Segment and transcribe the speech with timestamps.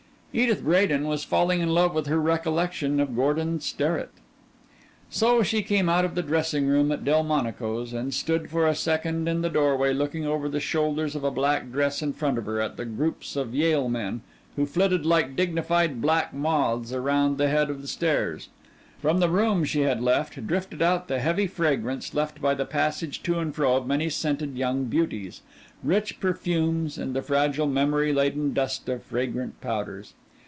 [0.33, 4.11] Edith Bradin was falling in love with her recollection of Gordon Sterrett.
[5.09, 9.27] So she came out of the dressing room at Delmonico's and stood for a second
[9.27, 12.61] in the doorway looking over the shoulders of a black dress in front of her
[12.61, 14.21] at the groups of Yale men
[14.55, 18.47] who flitted like dignified black moths around the head of the stairs.
[19.01, 23.21] From the room she had left drifted out the heavy fragrance left by the passage
[23.23, 25.41] to and fro of many scented young beauties
[25.83, 30.13] rich perfumes and the fragile memory laden dust of fragrant powders.